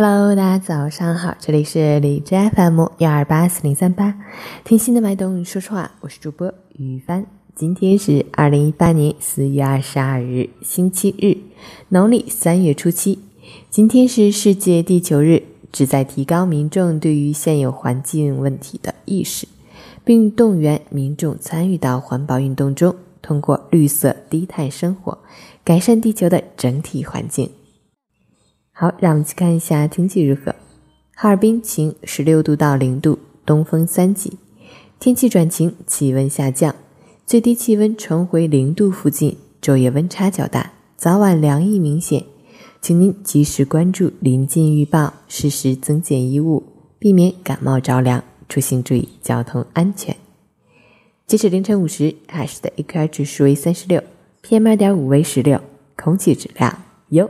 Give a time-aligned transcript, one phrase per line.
[0.00, 4.14] Hello，大家早上好，这里是理智 FM 幺二八四零三八，
[4.62, 7.26] 听心的脉动说说话，我是主播于帆。
[7.56, 11.38] 今天是二零一八年四月二十二日，星期日，
[11.88, 13.18] 农历三月初七。
[13.70, 15.42] 今天是世界地球日，
[15.72, 19.48] 旨在提高民众对于现有环境问题的意识，
[20.04, 25.18] 并动员民众参与到环保运动中，通过绿色低碳生活，
[25.64, 27.50] 改善地球的整体环境。
[28.80, 30.54] 好，让我们去看一下天气如何。
[31.16, 34.38] 哈尔滨晴，十六度到零度，东风三级，
[35.00, 36.72] 天气转晴，气温下降，
[37.26, 42.22] 最低气温重回零度附近，昼夜温差较大，早晚凉意明显，
[42.80, 46.62] 请您及时关注临近预报，适时增减衣物，
[47.00, 48.22] 避免感冒着凉。
[48.48, 50.14] 出行注意交通安全。
[51.26, 54.00] 截止凌晨五时，海市的 AQI 指数为三十六
[54.44, 55.60] ，PM 二点五为十六，
[55.96, 57.28] 空气质量优。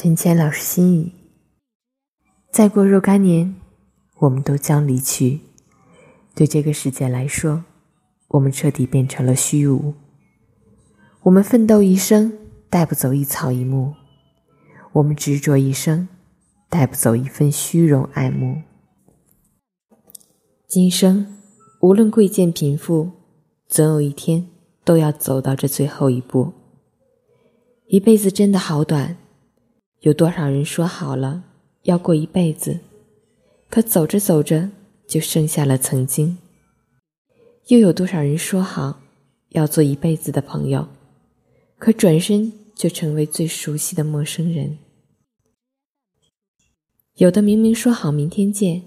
[0.00, 1.10] 陈谦老师心语：
[2.52, 3.56] 再过若干年，
[4.20, 5.40] 我们都将离去。
[6.36, 7.64] 对这个世界来说，
[8.28, 9.94] 我们彻底变成了虚无。
[11.22, 12.32] 我们奋斗一生，
[12.70, 13.94] 带不走一草一木；
[14.92, 16.06] 我们执着一生，
[16.68, 18.62] 带不走一份虚荣爱慕。
[20.68, 21.40] 今生，
[21.80, 23.10] 无论贵贱贫富。
[23.66, 24.46] 总有一天
[24.84, 26.52] 都要走到这最后一步。
[27.88, 29.16] 一辈子真的好短，
[30.00, 31.44] 有多少人说好了
[31.82, 32.78] 要过一辈子，
[33.68, 34.70] 可走着走着
[35.06, 36.36] 就剩下了曾经；
[37.66, 39.00] 又有多少人说好
[39.50, 40.86] 要做一辈子的朋友，
[41.78, 44.78] 可转身就成为最熟悉的陌生人。
[47.16, 48.82] 有的明明说好明天见，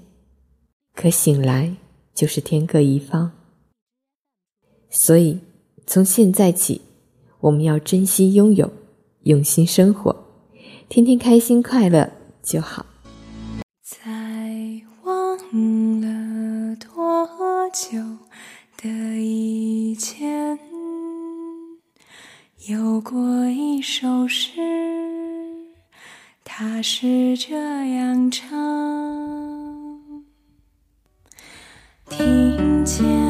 [0.95, 1.75] 可醒来
[2.13, 3.33] 就是天各一方。
[4.89, 5.39] 所以，
[5.85, 6.81] 从现在起，
[7.41, 8.71] 我们要珍惜拥有，
[9.23, 10.16] 用心生活，
[10.94, 12.12] 天天开心快乐
[12.44, 12.85] 就好。
[13.81, 14.12] 在
[15.03, 15.38] 忘
[16.02, 17.97] 了多久
[18.75, 20.59] 的以前，
[22.68, 24.51] 有过一首诗，
[26.44, 27.56] 它是这
[27.96, 28.50] 样唱：
[32.09, 33.20] 听见。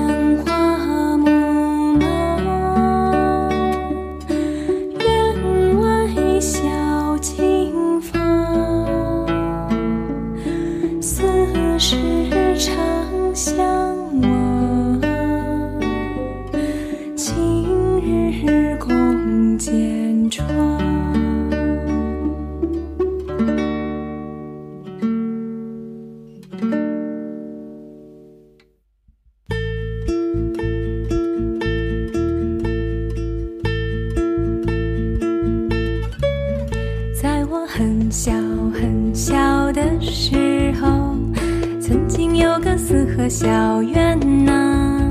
[42.91, 45.02] 有个四合小院呐，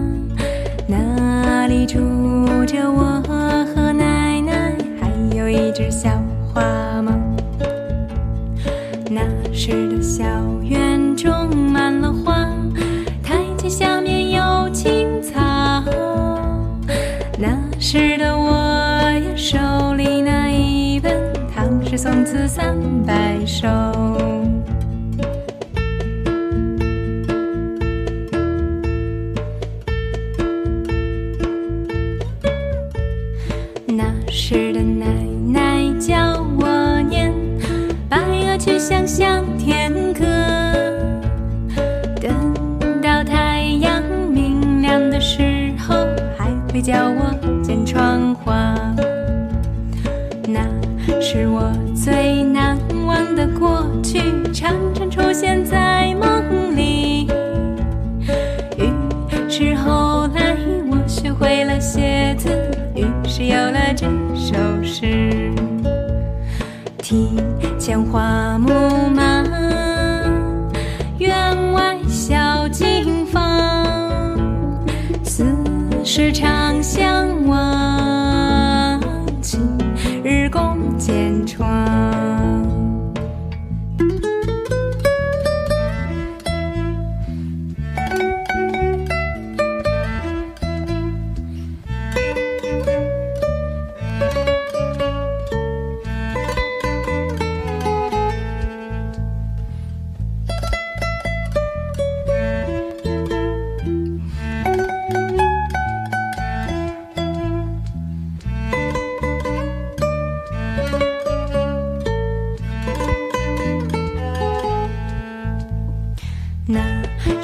[0.87, 1.97] 那里住
[2.67, 3.23] 着我
[3.75, 6.11] 和奶奶，还有一只小
[6.53, 6.61] 花
[7.01, 7.11] 猫。
[9.11, 10.23] 那时的小
[10.63, 11.33] 院种
[11.73, 12.47] 满了花，
[13.23, 15.41] 台阶下面有青草。
[17.39, 21.15] 那时的我呀，手里拿一本
[21.55, 22.77] 《唐诗宋词三》。
[23.07, 23.67] 百首
[45.21, 45.95] 时候，
[46.37, 48.75] 还会教我剪窗花。
[50.49, 50.67] 那
[51.21, 53.21] 是我最难忘。
[53.37, 54.21] 的过去
[54.53, 57.27] 常常出现在梦里，
[58.77, 58.93] 于
[59.49, 60.57] 是后来
[60.91, 62.51] 我学会了写字，
[62.95, 65.53] 于是有了这首诗。
[66.99, 67.31] 提
[67.79, 68.21] 前花
[76.21, 76.60] 是强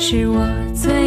[0.09, 1.06] 是我最